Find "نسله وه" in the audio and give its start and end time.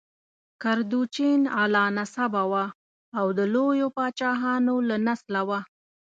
5.07-5.59